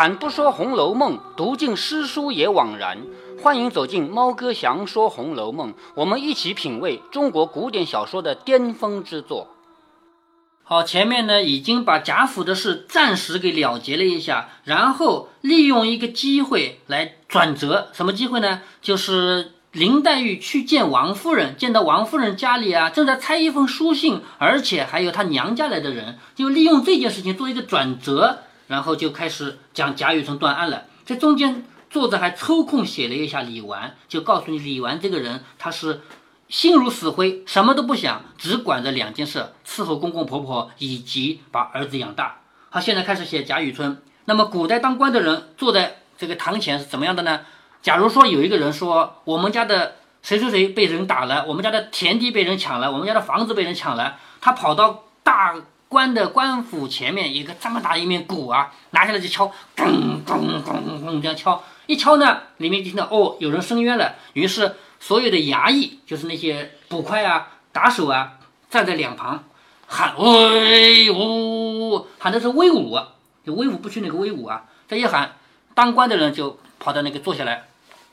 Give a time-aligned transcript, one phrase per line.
[0.00, 2.96] 开坛不说《红楼梦》，读尽诗书也枉然。
[3.42, 9.48] 欢迎走进猫哥祥说《红楼梦》，我们一起品味中国古典小说的巅峰之作。
[10.62, 17.90] 好，前面呢已经把贾府的事暂时给了结了一下，然后利用一个机会来转折。
[17.92, 18.62] 什么机会呢？
[18.80, 28.38] 就是林黛玉去见王夫人，见到王夫人家里啊正在拆一封书信，而且还有她娘家来的人，就利用这件事情做一个转折。
[28.70, 30.84] 然后就开始讲贾雨村断案了。
[31.04, 36.02] 这中间作者还抽空写了一下李纨，就告诉你李纨这个人他是
[36.48, 42.42] 心如死灰，什么都不想，只管着两件事：伺候公公婆婆以及把儿子养大。
[42.70, 44.00] 好，现在开始写贾雨村。
[44.26, 47.40] 那么古代当官的人坐在这个堂前是怎么样的呢？
[47.82, 55.56] 假如说有一个人说我们家的谁谁谁被人打了，我们家的田地被人抢了，我们家的房子被人抢了，他跑到大。
[55.90, 64.14] 官的官府前面一个这么大一面鼓啊，拿下来就敲，咚咚咚咚这样敲，一敲呢，里面就听到哦，有人申冤了。
[64.34, 68.34] 于是所有的衙役，就是那些捕快啊、打手啊，
[68.70, 69.42] 站在两旁
[69.88, 72.96] 喊威武，喊的是威武，
[73.44, 74.66] 就威武不屈那个威武啊。
[74.86, 75.32] 这一喊，
[75.74, 77.66] 当官的人就跑到那个坐下来，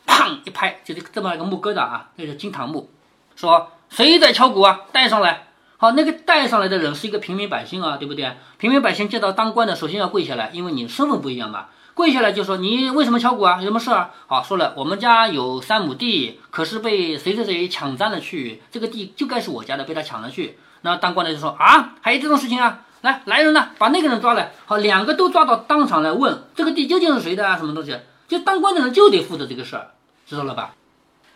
[0.08, 2.90] 砰一拍，就是这么一个木疙瘩啊，那是金堂木，
[3.36, 4.80] 说谁在敲鼓啊？
[4.92, 5.44] 带上来。
[5.80, 8.36] 好，那个带上来的人是一个平民百姓啊，对不对？
[8.58, 11.68] 平民百姓见到当官的，首先要跪下来，因为你身份不一样嘛。
[11.94, 13.58] 跪下来就说你为什么敲鼓啊？
[13.58, 14.12] 有什么事啊？
[14.26, 20.58] 好，说了，我们家有三亩地，可是被谁谁谁抢占了去，这个地就该是我家的，被他抢了去。
[20.82, 22.82] 那当官的就说啊，还有这种事情啊？
[23.02, 24.54] 来，来人呐，把那个人抓来。
[24.66, 27.56] 好，两个都抓到当场来问，这个地究竟是谁的啊？
[27.56, 27.96] 什么东西？
[28.28, 29.92] 就当官的人就得负责这个事儿，
[30.26, 30.74] 知道了吧？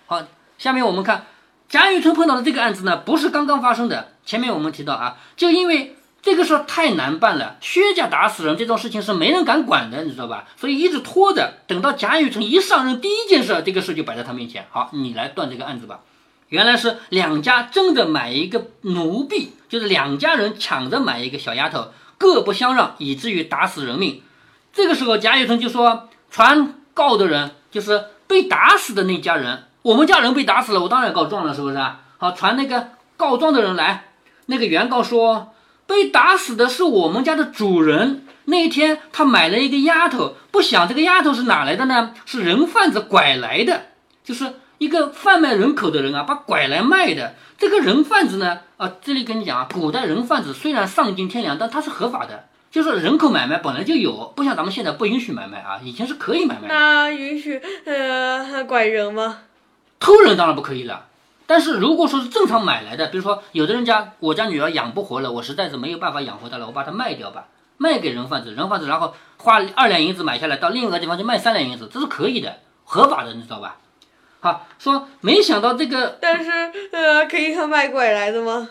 [0.07, 0.23] 好，
[0.57, 1.25] 下面我们看。
[1.71, 4.09] 贾雨村碰到的这个案子呢，不是刚刚发生的。
[4.25, 10.43] 前面我们提到啊，就因为这个事太难办了，薛家打死人这种事情是没人敢管的，你知道吧？
[10.57, 14.67] 所以一直拖着，等到贾雨村一上任，第一件事，这个事就摆在他面前。
[14.69, 16.01] 好，你来断这个案子吧。
[16.49, 24.21] 原来是两家争着买一个奴婢，就是两家人抢着买一个小丫头，各不相让，以至于打死人命。
[24.73, 32.01] 这个时候，贾雨村就说：“传告的人就是被打死的那家人。”我们家人被打死了，我当然告状了，是不是啊？
[32.17, 34.05] 好，传那个告状的人来。
[34.47, 35.53] 那个原告说，
[35.87, 38.25] 被打死的是我们家的主人。
[38.45, 42.13] 那一天他买了一个丫头，不想这个丫头是哪来的呢？
[42.25, 43.83] 是人贩子拐来的，
[44.23, 47.35] 就是一个贩卖人口的人啊，把拐来卖的。
[47.57, 56.73] 这个人贩子呢，啊，这里跟你讲啊，古代人贩子虽然丧尽天良，但他是合法的，就是人口买卖本来就有，不像咱们现在不允许买卖啊，以前是可以买卖的。
[56.73, 59.37] 那允许呃拐人吗？
[60.01, 61.05] 偷人当然不可以了，
[61.45, 67.47] 但是如果说是正常买来的，比如说有的人家我家女儿养不活了，我实在是没有办法养活她了，我把它卖掉吧，
[67.77, 73.77] 卖给人贩子，人贩子然后花二两银子买下来，到另一个地方去卖三两银子，这是可以的，合法的，你知道吧？
[74.39, 76.49] 好，说没想到这个，但是
[76.91, 78.69] 呃，可以和卖拐来的吗？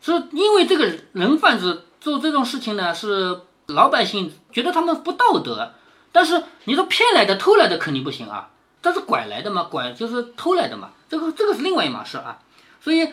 [0.00, 5.74] 是因为这个人贩子做这种事情呢，是老百姓觉得他们不道德，
[6.10, 8.50] 但是你说骗来的、偷来的肯定不行啊。
[8.84, 9.62] 这是拐来的嘛？
[9.70, 10.90] 拐就是偷来的嘛？
[11.08, 12.38] 这个这个是另外一码事啊。
[12.82, 13.08] 所以，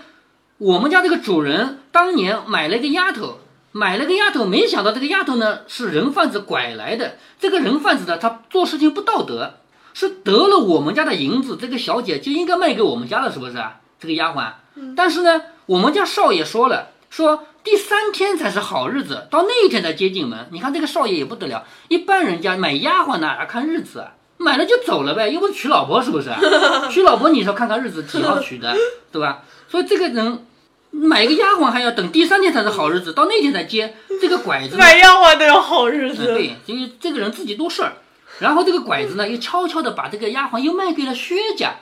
[0.58, 3.40] 我们家这个主人当年买了一个丫头，
[3.72, 7.16] 买了个丫头，没想到这个丫头呢是人贩子拐来的。
[7.40, 9.59] 这个人贩子呢，他做事情不道德，
[9.94, 13.80] 是得了我们家的银子，这个小姐就应该卖给我们家了，是不是啊？
[13.98, 14.52] 这个丫鬟。
[14.98, 20.50] 但是呢，我们家少爷说了，说第三天才是好日子，到那一天才接进门。
[20.52, 24.12] 你看这个少爷也不得了，一般人家买丫鬟哪看日子啊？
[24.41, 26.29] 买了就走了呗，又不是娶老婆，是不是？
[26.90, 28.75] 娶老婆你说看看日子几号娶的，
[29.12, 29.44] 对吧？
[29.69, 30.46] 所以这个人
[30.90, 34.75] 买一个丫鬟还要等第三天才是好日子，到那天才接这个拐子。
[34.75, 36.26] 买丫鬟都要好日子。
[36.26, 37.93] 对，因为这个人自己多事儿，
[38.40, 41.76] 然后这个拐子呢又悄悄的把这个丫鬟又卖给了薛家，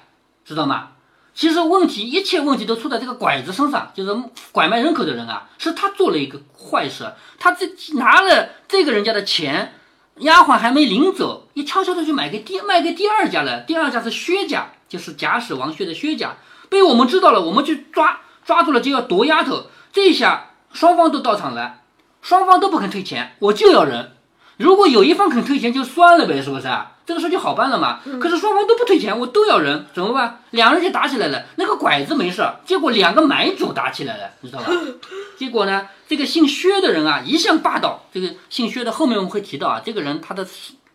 [0.45, 0.89] 知道吗？
[1.33, 4.13] 其实问题一切问题都出在这个拐子身上，就是
[4.51, 9.75] 拐卖人口的人啊，是他做了一个坏事，他这拿了这个人家的钱。
[10.19, 13.61] 丫鬟还没领走，也悄悄的就买给第卖给第二家了。
[13.61, 16.37] 第二家是薛家，就是贾史王薛的薛家，
[16.69, 19.67] 被我们知道了，我们去抓，抓住了就要夺丫头。
[19.91, 21.81] 这下双方都到场了，
[22.21, 24.13] 双方都不肯退钱，我就要人。
[24.57, 26.67] 如果有一方肯退钱就算了呗，是不是？
[27.09, 28.01] 这个事就好办了嘛。
[28.21, 30.43] 可是双方都不退钱，我都要人，怎么办？
[30.51, 31.43] 两人就打起来了。
[31.55, 34.71] 那个拐子没事，结果两个买主打起来了，你知道吧？
[35.35, 38.05] 结果呢，这个姓薛的人啊，一向霸道。
[38.13, 40.45] 这个姓薛的后面我们会提到啊，这个人他的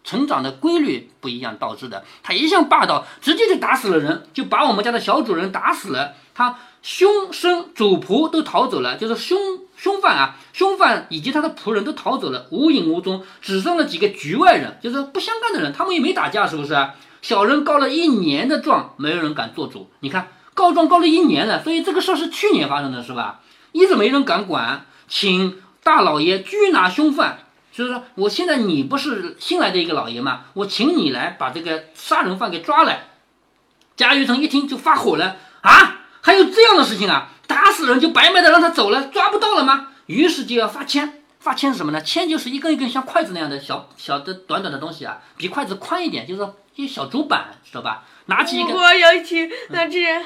[0.05, 2.05] 成长的规律不一样导致的。
[2.23, 6.13] 他一向霸道，直接就打死了人，就把我们家的小主人打死了。
[6.33, 9.39] 他凶生主仆都逃走了，就是凶
[9.75, 16.77] 凶犯啊，凶犯以及他的仆人都逃走了，无影无踪，只剩了几个局外人，就是不相干的人，他们也没打架，是不是？
[17.23, 19.89] 小人告了一年的状，没有人敢做主。
[20.01, 23.41] 你看，告状告了一年了，所以这个事儿是去年发生的，是吧？
[23.73, 27.39] 一直没人敢管，请大老爷拘拿凶犯。
[27.73, 30.43] 就是说，我现在你不是新来的一个老爷吗？
[30.53, 33.09] 我请你来把这个杀人犯给抓来。
[33.97, 36.03] 贾雨城一听就发火了啊！
[36.25, 37.29] 还有这样的事情啊？
[37.47, 39.89] 打死人就白白的让他走了，抓不到了吗？
[40.07, 42.01] 于是就要发签，发签是什么呢？
[42.01, 48.05] 签就是一根一根像筷子那样的小小的短短的东西啊，比筷子宽一点，就是一小竹板，知道吧？
[48.27, 50.25] 拿起一个，我要起那之前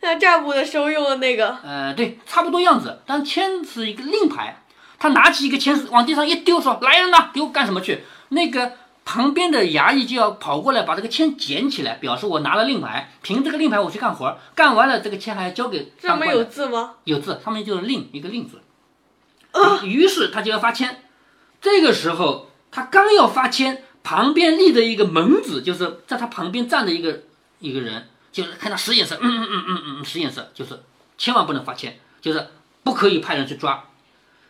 [0.00, 4.62] 那占卜的时候用的那个，呃，对，差不多样子，但签是一个令牌。
[4.98, 8.72] 他拿起一个签往地上一丢，说：“来人呐，给我干什么去？”那个
[9.06, 16.96] 旁边的衙役就要跑过来把这个签捡起来，表示我拿了令牌，凭这个令牌我去干活，干完了这个签还要交给上面有字吗？
[17.04, 18.60] 有字，上面就是令，一个令字。
[19.84, 21.04] 于是他就要发签。
[21.60, 27.20] 这个时候他刚要发签，旁边立着一个门子，就是在他旁边站着一个
[27.60, 30.82] 一个人，就是看他使眼色，嗯嗯嗯嗯嗯，使眼色，就是
[31.16, 32.48] 千万不能发签，就是
[32.82, 33.84] 不可以派人去抓。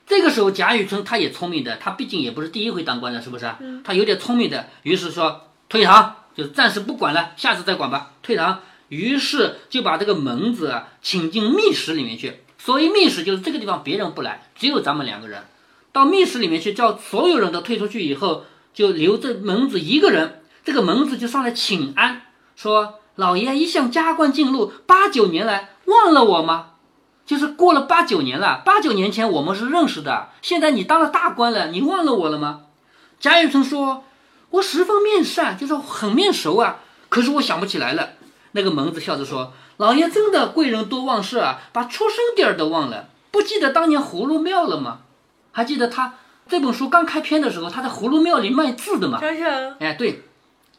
[0.07, 3.53] 这个时候，贾雨村他也聪明的，他毕竟也不是第一回当官的，是不是？
[3.83, 8.61] 他有点聪明的，于是说退堂，就是暂时不管了，下次再管吧，退堂。
[8.89, 12.43] 于是就把这个门子啊请进密室里面去。
[12.57, 15.43] 所以密室就是这个地方，别人不来，只有咱们两个人
[15.93, 20.43] 到密室里面去，叫所有人都退出去以后，就留这门子一个人。
[20.65, 22.23] 这个门子就上来请安，
[22.55, 26.73] 说老爷一向加官进禄，八九年来忘了我吗？
[27.27, 32.61] 就是过了八九年了，八九年前我们是认识的，现在你当了大官了，你忘了我了吗？
[33.19, 34.05] 贾雨村说
[34.51, 36.77] ：“我十分面善，就是很面熟啊，
[37.09, 38.11] 可是我想不起来了。”
[38.53, 45.01] 那个蒙子笑着说：“老爷真的贵人多忘事啊，把出生地儿都忘了，不记得当年葫芦庙了吗？
[45.51, 46.15] 还记得他
[46.49, 49.19] 这本书刚开篇的时候，他在葫芦庙里卖字的吗？
[49.21, 50.23] 想想，哎，对，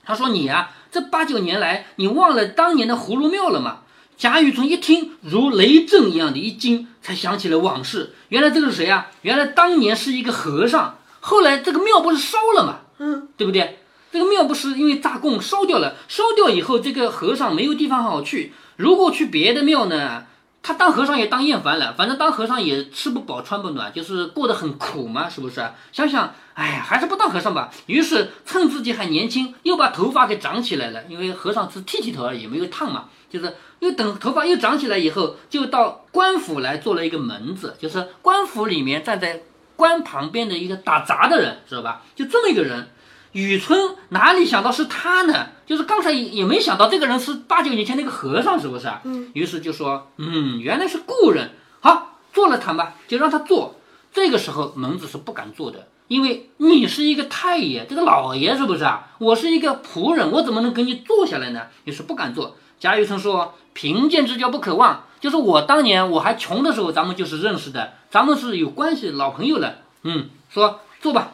[0.05, 3.79] 他说你呀，这八九年来你忘了当年的葫芦庙了吗？”
[4.17, 8.15] 贾雨村一听，如雷震一样的一惊，才想起了往事。
[8.29, 9.11] 原来这个是谁啊？
[9.21, 12.79] 原来当年是一个和尚，后来这个庙不是烧了嘛？
[12.97, 13.77] 嗯，对不对？
[14.11, 18.53] 这个庙不是因为炸供烧掉了，烧掉以后，这个和尚没有地方好去。
[18.75, 20.25] 如果去别的庙呢，
[20.63, 25.63] 他当和尚也当厌烦了，反正当和尚也吃不饱穿不暖，就是过得很苦嘛，是不是？
[25.91, 27.69] 想想，哎呀，还是不当和尚吧。
[27.85, 33.53] 于是趁自己还年轻，又把头发给长起来了，因为和尚是剃剃头而已，没有烫嘛，就是。
[33.79, 39.43] 又等头发又长起来以后，就到官府来做了一个门子，就是官府里面站在
[39.75, 42.01] 官旁边的一个打杂的人，知道吧？
[42.15, 42.89] 就这么一个人，
[43.33, 45.49] 雨村哪里想到是他呢？
[45.67, 48.91] 就是刚才也没想到这个人是八九年前那个和尚，是不是？
[49.03, 49.29] 嗯。
[49.35, 53.75] 于是就说，嗯，原来是故人，好，做了他吧，就让他做。
[54.11, 59.09] 这个时候门子是不敢做的，因为你是一个太爷，这个老爷是不是啊？
[59.19, 61.67] 我是一个仆人，我怎么能给你坐下来呢？
[61.83, 62.57] 于是不敢做。
[62.79, 63.53] 贾雨村说。
[63.77, 69.75] 贫贱之交不可忘，就是我当年我还穷的时候，咱们就是认识的，咱们是有关系老朋友了。
[70.01, 71.33] 嗯，说坐吧。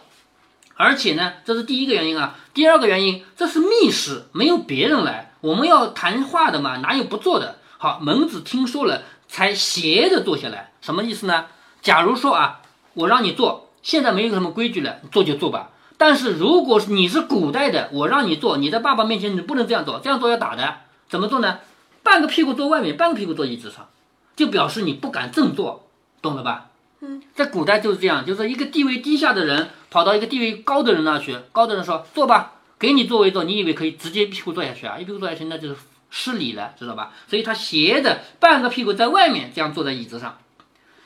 [0.75, 2.35] 而且呢，这是第一个原因啊。
[2.53, 7.55] 第二个原因，这是密室，没有别人来，我们要谈话的嘛，哪有不坐的？
[7.77, 10.73] 好，门子听说了，才斜着坐下来。
[10.81, 11.45] 什么意思呢？
[11.81, 12.59] 假如说啊，
[12.93, 15.69] 我让你坐，现在没有什么规矩了，坐就坐吧。
[15.97, 20.79] 但是如果你是古代的，我让你坐，你在爸爸面前你不能这样做，这样做要打的。
[21.13, 21.59] 怎么做呢？
[22.01, 23.87] 半个屁股坐外面，半个屁股坐椅子上，
[24.35, 25.87] 就表示你不敢正坐，
[26.23, 26.71] 懂了吧？
[27.01, 34.97] 嗯，在古代就是这样，就是一个地位低下的人跑到一个地位高的人那去，高的人说坐吧，给你座位坐，你以为可以直接屁股坐下去啊？
[34.97, 35.75] 一屁股坐下去那就是
[36.09, 37.13] 失礼了，知道吧？
[37.27, 40.39] 所以他斜着半个屁股在外面这样坐在椅子上。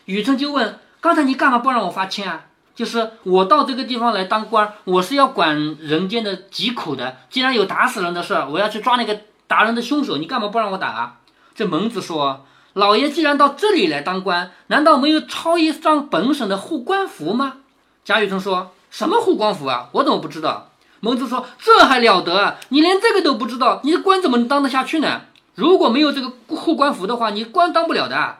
[0.06, 2.46] 雨村就问：刚才你干嘛不让我发签啊？
[2.74, 7.18] 就是我到这个地方来当官，我是要管人间的疾苦的。
[7.30, 9.20] 既然有打死人的事儿，我要去抓那个。
[9.48, 11.16] 打人的凶手，你干嘛不让我打啊？
[11.56, 17.58] 这蒙子说：“老爷既然到这里来当官，难道没有抄一张本省的护官符吗？”
[18.06, 19.90] 贾雨村说：“什么护官符啊？
[19.94, 22.58] 我怎么不知道？”蒙子说：“这还了得？
[22.70, 25.22] 你连这个都不知道，你的官怎么能当得下去呢？
[25.56, 28.38] 如果没有这个护官符的话，你官当不了的。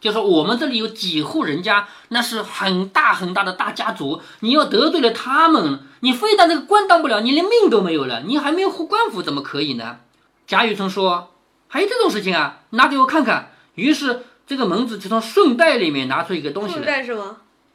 [0.00, 9.96] 就说我们这里有几户人家，那是很大很大的大家族，你要得罪了他们，你非但这个官当不了，你连命都没有了，你还没有护官符，怎么可以呢？”
[10.48, 11.34] 贾雨村说
[11.68, 12.60] ：“还有这种事情啊？
[12.70, 17.06] 拿给我看看。”于是这个门子就从顺带里面拿出一个东西来。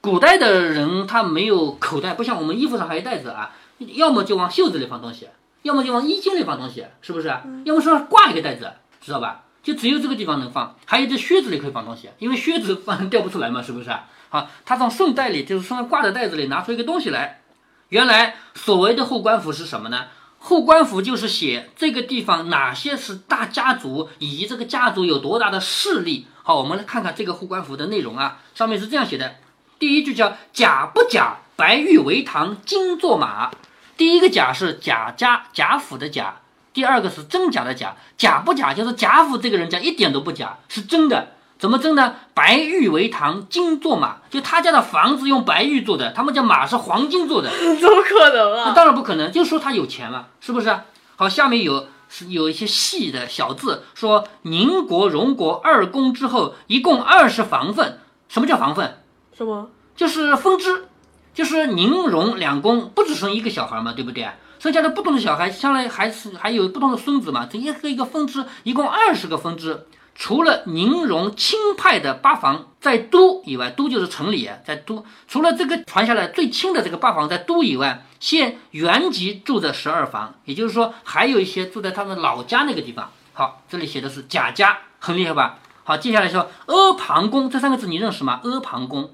[0.01, 5.29] 古代的人他没有口袋，不像我们衣服上还有袋子啊，要么就往袖子里放东西，
[5.61, 7.27] 要么就往衣襟里放东西，是不是？
[7.63, 9.43] 要么上挂一个袋子，知道吧？
[9.61, 10.75] 就只有这个地方能放。
[10.87, 14.09] 还有这靴子里可以放东西，因为靴子放掉不出来嘛，是不是啊？
[14.29, 17.41] 好，他从顺带里，就是身上挂的袋子里拿出一个东西来。
[17.89, 20.05] 原来所谓的护官符是什么呢？
[20.45, 26.27] 护官符就是写这个地方哪些是大家族，以及这个家族有多大的势力。
[26.43, 28.41] 好，我们来看看这个护官符的内容啊。
[28.53, 29.37] 上面是这样写的：
[29.79, 33.51] 第一句叫“甲不甲，白玉为堂，金作马”。
[33.95, 36.35] 第一个甲是贾家贾府的贾，
[36.73, 37.95] 第二个是真假的假。
[38.17, 41.29] 假不假就是贾府这个人家一点都不假，是真的。
[41.63, 42.15] 怎么争呢？
[42.33, 48.73] 白玉为堂，金做马，就他家的房子用白玉做的，他们家马是黄金做的， 怎么可能啊？
[48.75, 50.77] 当然不可能，就说他有钱嘛，是不是？
[51.15, 57.97] 好，下面有是有一些细的小字，说宁国荣国二公之后，一共二十房分。
[58.27, 58.97] 什么叫房分？
[59.33, 59.69] 什么？
[59.95, 60.89] 就是分支。
[61.33, 64.27] 就是宁荣两公不只生一个小孩嘛，对不对？
[64.59, 67.47] 生下来不同的小孩，将来还是还有不同的孙子嘛。
[67.49, 69.85] 这一个一个分支，一共二十个分支。
[70.15, 75.03] 除了宁荣亲派的八房在都以外，都就是城里，在都。
[75.27, 83.11] 除了这个传下来最亲的这个八房在都以外，现原籍住的十二房，也就是说还有一些住在他们老家那个地方。
[83.33, 85.59] 好，这里写的是贾家，很厉害吧？
[85.83, 88.39] 好，接下来说阿房宫这三个字你认识吗？
[88.43, 89.11] 阿房宫，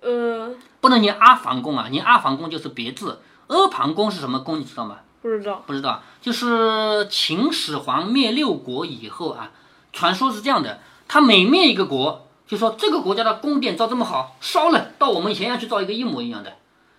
[0.00, 0.50] 呃。
[0.80, 3.20] 不能念阿房宫啊，念阿房宫就是别字。
[3.46, 4.58] 阿房宫是什么宫？
[4.58, 4.98] 你知道吗？
[5.22, 6.02] 不知道，不知道。
[6.20, 9.52] 就是秦始皇灭六国以后啊，
[9.92, 16.54] 传说是这样的：他每灭一个国，就说这个国家的宫殿造这么好，烧了，到我们咸阳去造一个一模一样的。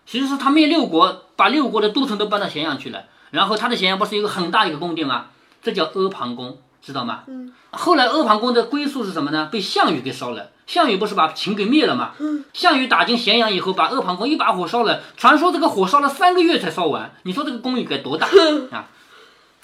[0.06, 3.06] 其实是他灭六国，把六国的都城都搬到咸阳去了。
[3.32, 5.28] 然后他的咸阳不是一个很大一个宫殿吗？
[5.62, 7.24] 这叫阿房宫，知道吗？
[7.28, 7.52] 嗯。
[7.72, 9.50] 后来阿房宫的归宿是什么呢？
[9.52, 10.52] 被项羽给烧了。
[10.68, 12.12] 项羽不是把秦给灭了吗？
[12.54, 15.02] 项羽打进咸阳以后，把阿房宫一把火烧了。
[15.18, 17.12] 传说这个火烧了三个月才烧完。
[17.24, 18.28] 你说这个宫有该多大
[18.72, 18.86] 啊？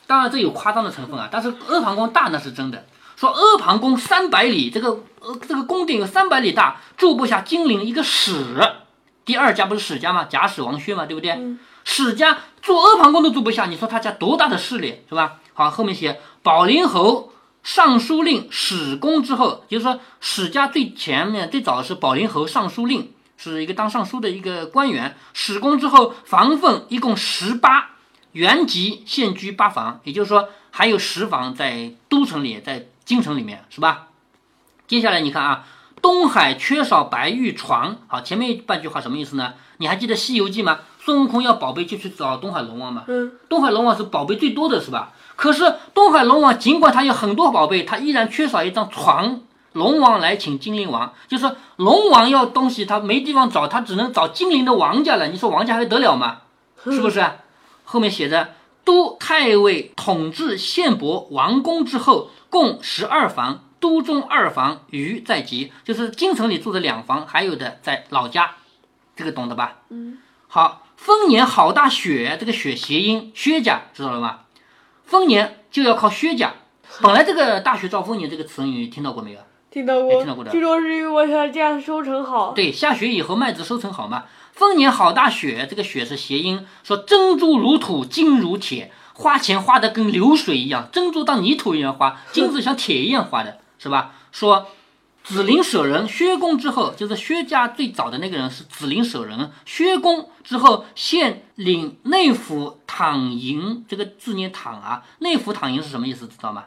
[0.07, 2.85] 当然这有夸张的成分啊，但是阿房宫大那是真的。
[3.19, 8.55] 说阿房宫三百里，这个呃这个宫殿有三百里大，住不下金陵一个史。
[9.25, 10.23] 第二家不是史家吗？
[10.23, 11.37] 贾史王薛嘛，对不对？
[11.83, 15.33] 史家住阿房宫都住不下，你说他家多大的势力是吧？
[15.53, 17.33] 好，后面写保陵侯。
[17.61, 25.17] 尚书令史公之后，就是说史家最前面最早是保陵侯尚书令，是一个当尚书的一个官员。
[25.33, 27.89] 史公之后，房分一共十八，
[28.31, 34.07] 原籍现居八房，也就是说还有十房在都城里，在京城里面，是吧？
[34.87, 35.65] 接下来你看啊，
[36.01, 37.97] 东海缺少白玉床。
[38.07, 39.53] 好，前面半句话什么意思呢？
[39.77, 40.79] 你还记得《西游记》吗？
[40.99, 43.03] 孙悟空要宝贝就去找东海龙王嘛。
[43.07, 45.13] 嗯，东海龙王是宝贝最多的是吧？
[45.35, 49.41] 可是东海龙王尽管他有很多宝贝，他依然缺少一张床。
[49.73, 55.27] 龙王来请精灵王，就是龙王要东西，他没地方找，他只能找精灵的王家了。
[55.27, 56.39] 你说王家还得了吗？
[56.83, 57.23] 是不是？
[57.91, 58.53] 后面写着
[58.83, 68.57] 都太尉统治献伯王宫之后，共十二房，都中二房，余在籍，就是京城里住的两房，还有的在老家。
[69.15, 69.79] 这个懂的吧？
[69.89, 70.19] 嗯。
[70.47, 74.41] 好，丰年好大雪，这个雪谐音薛家，知道了吗？
[75.03, 76.53] 丰年就要靠薛家。
[77.01, 79.39] 本来这个“大雪兆丰年”这个词语听到过没有？
[79.71, 80.51] 听到过，听到过的。
[80.51, 82.51] 据说是因为我想这样收成好。
[82.51, 84.25] 对，下雪以后麦子收成好嘛。
[84.59, 94.11] 丰年好大雪，这个雪是谐音，说珍珠如土，金如铁，花钱花的跟流水一样，珍珠当泥土一样花，金子像铁一样花的，是吧？
[94.33, 94.67] 说。
[95.21, 99.51] 子陵舍人，薛公之后，就是薛家最早的那个人是子陵舍人。
[99.63, 105.03] 薛公之后，现领内府躺银，这个字念躺啊。
[105.19, 106.25] 内府躺银是什么意思？
[106.25, 106.65] 知道吗？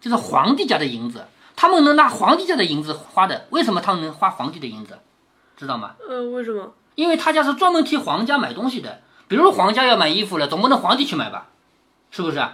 [0.00, 3.48] 就是皇帝家的银子，他们能拿皇帝家的银子花的。
[3.50, 4.98] 为什么他们能花皇帝的银子？
[5.56, 5.96] 知道吗？
[6.08, 6.72] 嗯，为什么？
[6.94, 9.00] 因为他家是专门替皇家买东西的。
[9.26, 11.48] 比如皇家要买衣服了，总不能皇帝去买吧？
[12.10, 12.46] 是不是？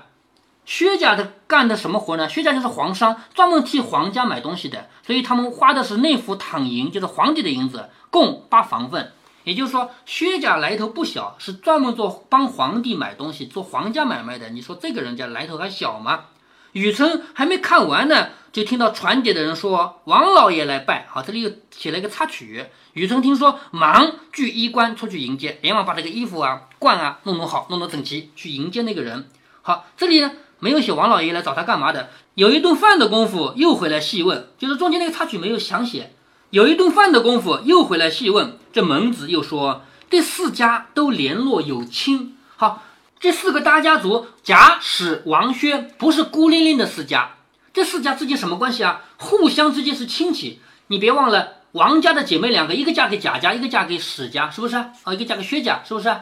[0.64, 2.28] 薛家的干的什么活呢？
[2.28, 9.12] 薛家就是皇商，专门替皇家买东西的，所以他们花的是内府躺银，就是皇帝的银子，共八房分。
[9.42, 14.50] 也就是说，薛家来头不小，是专门做帮皇帝买东西、做皇家买卖的。
[14.50, 16.26] 你说这个人家来头还小吗？
[16.72, 21.06] 雨村还没看完呢，就听到传牒的人说王老爷来拜。
[21.10, 22.66] 好，这里又写了一个插曲。
[22.92, 29.28] 雨村听说，忙聚衣冠出去迎接，连忙把这个衣服啊、冠啊弄弄好，弄弄整齐，去迎接那个人。
[29.62, 30.32] 好，这里呢。
[30.62, 32.10] 没有写王老爷来找他干嘛的？
[32.34, 36.12] 有一顿饭的功夫又回来细问，就是中间那个插曲没有详写。
[36.50, 42.36] 有一顿饭的功夫又回来细问，这门子又说这四家都联络有亲。
[42.58, 42.82] 好，
[43.20, 47.34] 这四个大家族贾史王薛不是孤零零的四家，
[47.74, 49.02] 这四家之间什么关系啊？
[49.18, 50.60] 互相之间是亲戚。
[50.86, 55.12] 你别忘了王家的姐妹两个，一个嫁给贾家，一个嫁给史家，是不是啊？
[55.12, 56.16] 一个嫁给薛家，是不是？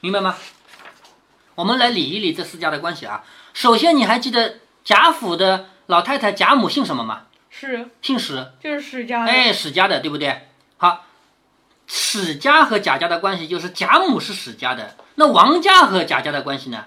[0.00, 0.34] 明白吗？
[1.54, 3.22] 我们来理一理这四家的关系啊。
[3.54, 7.26] 首先，你还记得贾府的老太太贾母姓什么吗？
[7.48, 8.50] 是姓史。
[8.60, 9.30] 就是史家的。
[9.30, 10.48] 哎，史家的，对不对？
[10.78, 11.04] 好，
[11.94, 16.86] 史家和贾家的关系就是贾母是史家的，那王家和贾家的关系呢？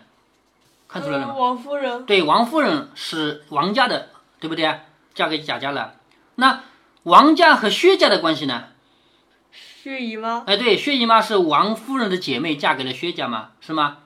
[0.88, 4.10] 看出来了王夫人对，王夫人是王家的，
[4.40, 4.80] 对不对？
[5.14, 5.94] 嫁给贾家了。
[6.34, 6.64] 那
[7.04, 8.64] 王家和薛家的关系呢？
[9.84, 13.98] 薛姨妈，哎，对，薛姨妈是王夫人的姐妹，嫁给了薛家嘛，是吗？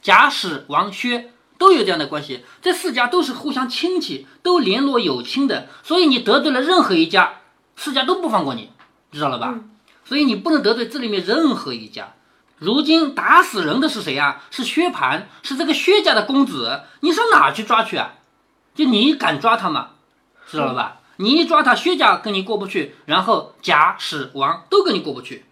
[0.00, 7.40] 贾、史、王、薛都有这样的关系，这四家都是互相亲戚，都联络有亲的，所以你得罪了任何一家，
[7.74, 8.70] 四家都不放过你，
[9.10, 9.48] 知道了吧？
[9.52, 9.70] 嗯
[10.06, 12.14] 所以你不能得罪这里面任何一家。
[12.58, 14.40] 如今打死人的是谁啊？
[14.50, 18.14] 是薛蟠，是这个薛家的公子，你上哪去抓去啊？
[18.74, 19.88] 就你敢抓他吗？
[20.48, 21.00] 知道了吧？
[21.16, 25.44] 你一抓他，薛家跟你过不去，然后贾、史、王都跟你过不去。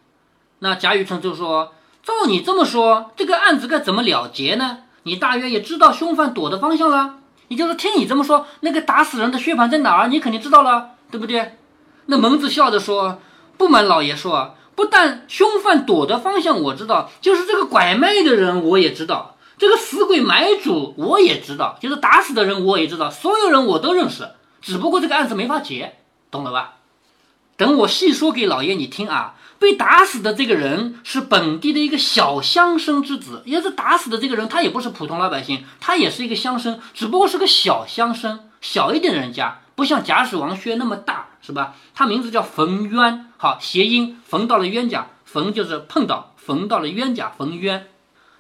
[0.61, 4.85] 那贾雨村就说：“照你这么说，这个案子该怎么了结呢？
[5.03, 7.17] 你大约也知道凶犯躲的方向了。
[7.49, 11.57] 也就是听你这么说，那个打死人的薛蟠在哪儿，你肯定知道了，对不对？”
[12.07, 13.21] 那蒙子笑着说
[13.57, 24.31] ：“不瞒老爷说，不但凶犯躲的方向我知道，就是这个拐卖的人我也知道，这个死鬼买主我也知道，就是打死的人我也知道，所有人我都认识，
[24.61, 25.97] 只不过这个案子没法结，
[26.31, 26.75] 懂了吧？
[27.57, 29.35] 等我细说给老爷你听啊。
[29.57, 41.75] 被打死的这个人是本地的一个小乡绅之子，也是打死的这个人，他也不是普通老百姓，他也是一个乡绅，只不过是个小乡绅，小一点人家，不像贾史王薛那么大，是吧？
[41.95, 47.89] 他名字叫冯渊，好，谐音冯到了冤家，冯就是碰到，冯到了冤家，冯渊。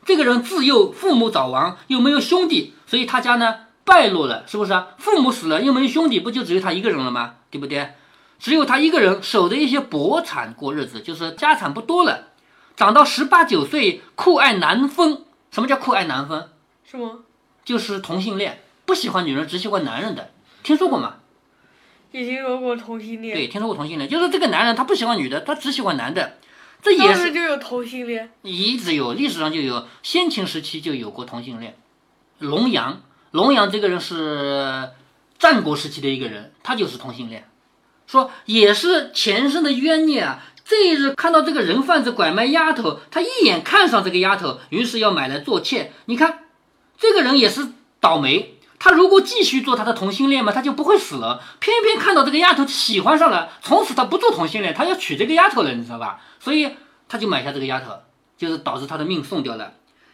[0.05, 4.88] 这个人自幼父母早亡，又没有兄弟，所以他家呢败落了，是不是啊？
[4.99, 7.35] 父母死了，又没有兄弟，不就只有他一个人了吗？
[7.50, 7.95] 对不对？
[8.38, 12.29] 只有他一个人守着一些薄产过日子，就是家产不多了。
[12.76, 15.23] 长到十八九岁，酷爱男风。
[15.50, 16.49] 什么叫酷爱男风？
[16.85, 17.21] 是吗？
[17.65, 20.30] 就是同性恋，不喜欢女人，只喜欢男人的。
[20.63, 21.15] 听说过吗？
[22.21, 26.39] 也听说过同性恋，对，听说过同性恋，就是这个男人他不喜欢女的，他只喜欢男的。
[26.81, 28.31] 这也当是就有同性恋。
[28.43, 31.77] 一直有，历史上就有，先秦时期就有过同性恋。
[32.39, 34.91] 龙阳，龙阳这个人是
[35.39, 37.49] 战国时期的一个人，他就是同性恋，
[38.07, 40.45] 说也是前生的冤孽啊。
[40.65, 45.91] 这一日看到这个人贩子拐卖丫头，他一眼看上这个丫头，于是要买来做妾。
[46.05, 46.45] 你看，
[46.97, 47.67] 这个人也是
[47.99, 48.53] 倒霉。
[48.84, 51.40] 他如果继续做他的同性恋嘛，他就不会死了。
[51.58, 56.20] 偏偏看到这个丫头喜欢上了，从此他不做同性恋，他要娶这个丫头了，你知道吧？
[56.38, 56.68] 所以
[57.08, 57.92] 他就买下这个丫头，
[58.36, 59.73] 就是导致他的命送掉了。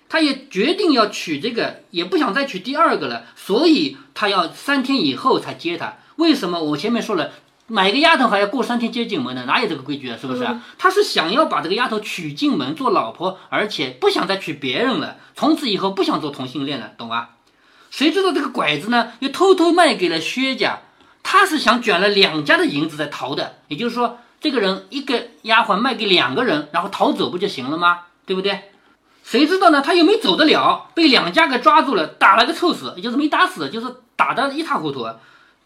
[0.08, 5.96] 他也决定要娶这个，也不想再娶第二个了，所以他要三天以后才接她。
[6.14, 6.62] 为什么？
[6.62, 7.32] 我前面说了，
[7.66, 10.16] 买个丫头还要过三天接进门呢，哪有这个规矩啊？
[10.16, 10.62] 是不是啊？
[10.78, 17.30] 他是想要把这个丫头娶进门做老婆，而且不想再娶别人了，从此以后不想做同性恋了，懂吧？
[17.90, 20.78] 谁知道这个拐子呢，又偷偷卖给了薛家，
[21.22, 28.02] 他是想卷了两家的银子再逃的，也就是说，这个人一个丫鬟卖给两个人，然后逃走不就行了吗？
[28.24, 28.70] 对不对？
[29.22, 29.82] 谁知道呢？
[29.82, 35.06] 他又没走得了，被两家给抓住了，打了个臭死，也就是没打死，就是打得一塌糊涂。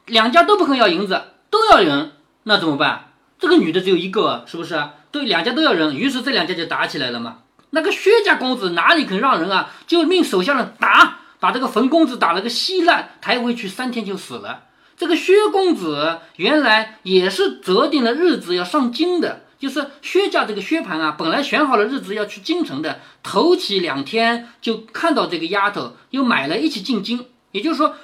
[0.06, 3.12] 两家都不肯要银子，都要人，那怎么办？
[3.38, 4.82] 这个女的只有一个，是不是？
[5.10, 7.38] 对，两家都要人，于是这两家就打起来了嘛。
[7.70, 9.70] 那个薛家公子哪里肯让人啊？
[9.86, 14.62] 就命手下人打，把这个冯公子打了个稀烂，抬回去三天就死了。
[14.96, 27.94] 这个薛公子原来也是择定了日子要上京的，就是薛家这个薛蟠啊，本来选好了日子要去京城的，头起两天就看到这个丫头，又买了一起进京，也就是说。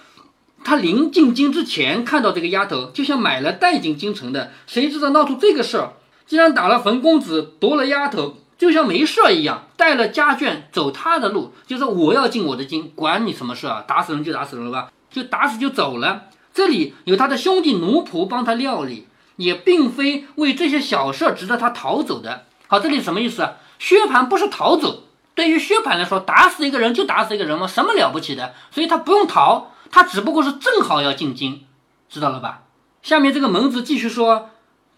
[0.63, 5.95] 他临进京之前看到这个丫头，就像买了带进京城的，谁知道闹出这个事儿？
[6.27, 13.83] 竟然打了冯公子，夺了丫头，就像没事儿一样，带了家眷走他的路，就是我要进我的京，管你什么事啊？
[13.89, 16.25] 打死人就打死人了吧，就打死就走了。
[16.53, 22.45] 这里有他的兄弟奴仆帮他料理，也并非为这些小事值得他逃走的。
[22.67, 23.55] 好，这里什么意思啊？
[23.79, 28.53] 薛蟠不是逃走，对于薛蟠来说，打死一个人就打死一个人嘛，什么了不起的？
[28.71, 29.73] 所以他不用逃。
[29.91, 31.65] 他只不过是正好要进京，
[32.11, 32.65] 知道了吧？
[33.01, 34.50] 下面这个蒙子继续说，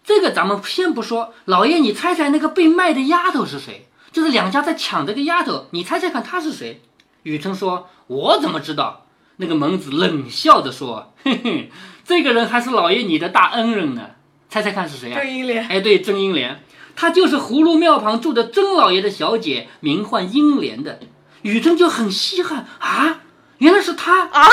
[0.03, 3.87] 这个咱们先不说，老爷你猜猜那个被卖的丫头是谁？
[4.11, 6.81] 就是两家在抢这个丫头，你猜猜看她是谁？
[7.23, 9.05] 雨辰说：“我怎么知道？”
[9.37, 11.71] 那个蒙子冷笑着说：“嘿嘿，
[12.05, 14.11] 这个人还是老爷你的大恩人呢，
[14.49, 16.63] 猜猜看是谁啊？”郑英莲，哎，对，郑英莲，
[16.95, 20.99] 她就是葫芦庙旁住的曾老爷的小姐，名唤英莲的。
[21.41, 23.21] 雨辰就很稀罕啊，
[23.57, 24.47] 原来是她啊！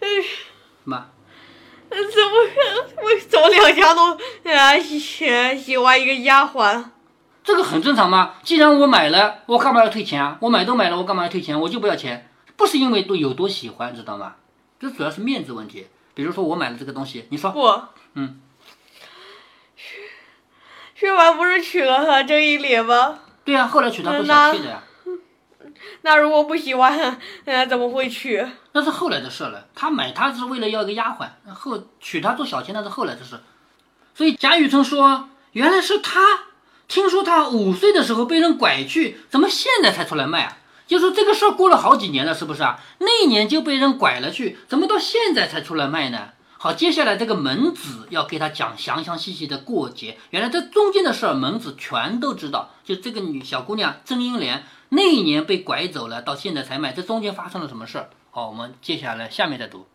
[0.00, 0.08] 哎
[0.84, 1.06] 妈，
[1.94, 4.18] 怎么为怎么两家都
[4.52, 6.84] 啊喜喜欢一个丫鬟？
[7.42, 8.34] 这个很正常嘛。
[8.42, 10.38] 既然我买了，我干嘛要退钱啊？
[10.40, 11.60] 我买都买了，我干嘛要退钱？
[11.60, 14.36] 我就不要钱，不是因为都有多喜欢，知道吗？
[14.80, 15.86] 这主要是面子问题。
[16.14, 17.82] 比如说我买了这个东西，你说不，
[18.14, 18.40] 嗯，
[20.94, 23.18] 薛凡不是娶了他郑一莲吗？
[23.44, 24.82] 对呀、后来娶她不小妾的呀，
[26.02, 28.44] 那如果不喜欢， 呃，怎么会娶？
[28.72, 29.66] 那是后来的事了。
[29.74, 33.40] 他买她是为了要一个丫鬟，后娶她做小妾那是后来的事。
[34.14, 36.20] 所以贾雨村说，原来是他，
[36.86, 40.58] 听说他五岁的时候被人拐去，怎么现在才出来卖啊？
[40.86, 42.78] 就说这个事儿过了好几年了，是不是啊？
[42.98, 46.28] 那一年就被人拐了去，怎么到现在才出来卖呢？
[46.58, 50.16] 好，接下来这个门子要给他讲详详细细的过节。
[50.30, 52.70] 原来这中间的事儿，门子全都知道。
[52.84, 54.64] 就这个女小姑娘曾英莲
[54.96, 58.10] 那一年被拐走了，到现在才卖，这中间发生了什么事儿？
[58.30, 59.86] 好，我们接下来下面再读。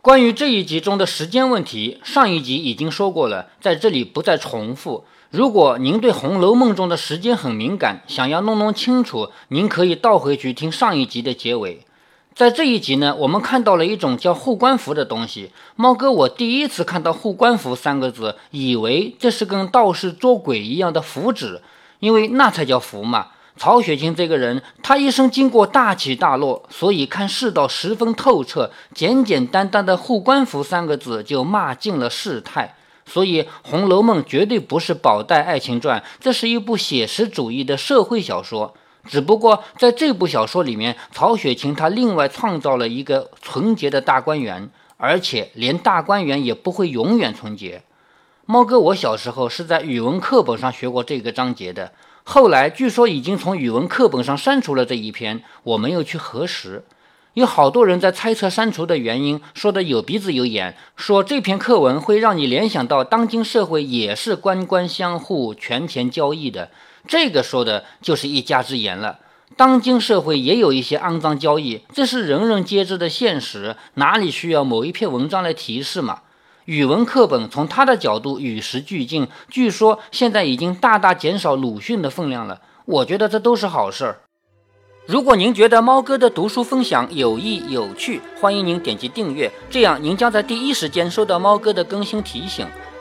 [0.00, 5.04] 关于这一集中的时间问题，上一集已经说过了，在这里不再重复。
[5.30, 11.85] 如果您对《红楼梦》中的时间很敏感，想要弄弄清楚，您可以倒回去听上一集的结尾。
[12.36, 15.52] 在这一集呢，我们看到了一种叫护官符的东西。
[15.74, 21.62] 猫哥，我第一次看到“护官符”三个字，以为这是跟道士捉鬼一样的符纸，
[21.98, 23.28] 因为那才叫符嘛。
[23.56, 28.70] 曹雪芹这个人，他一生经过大起大落，所以看世道十分透彻。
[28.92, 32.74] 简简单单的“护官符”三个字就骂尽了世态。
[33.06, 38.74] 所以，《红楼梦》绝对不是宝黛爱情传，这是一部写实主义的社会小说。
[39.06, 47.82] 只不过在这部小说里面，曹雪芹他另外创造了一个纯洁的大观园，而且连大观园也不会永远纯洁。
[48.44, 51.92] 猫哥，我小时候是在语文课本上学过这个章节的，
[52.22, 56.84] 后来据说已经从语文课本上删除了这一篇，我没有去核实。
[57.34, 66.70] 有好多人在猜测删除的原因，说的有鼻子有眼，说这篇课文会让你联想到当今社会也是官官相护、权钱交易的。
[67.06, 69.18] 这个说的就是一家之言了。
[69.56, 76.20] 当今社会也有一些肮脏交易，这是人人皆知的现实，哪里需要某一篇文章来提示嘛？
[76.64, 82.60] 语文课本从他的角度与时俱进，据说现在已经大大减少鲁迅的分量了。
[82.86, 84.20] 我觉得这都是好事儿。
[85.06, 92.66] 如果您觉得猫哥的读书分享有益有趣，欢迎您点击订阅，这样您将在第一时间收到猫哥的更新提醒。